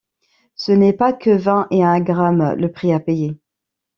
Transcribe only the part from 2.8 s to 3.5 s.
à payer.